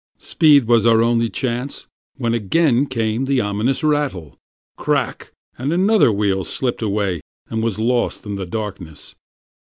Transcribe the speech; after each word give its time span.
Speed 0.17 0.63
was 0.65 0.83
our 0.87 1.03
only 1.03 1.29
chance, 1.29 1.85
when 2.17 2.33
again 2.33 2.87
came 2.87 3.25
the 3.25 3.39
ominous 3.39 3.83
rattle: 3.83 4.35
Crack, 4.75 5.31
and 5.59 5.71
another 5.71 6.11
wheel 6.11 6.43
slipped 6.43 6.81
away, 6.81 7.21
and 7.51 7.61
was 7.61 7.77
lost 7.77 8.25
in 8.25 8.35
the 8.35 8.47
darkness. 8.47 9.13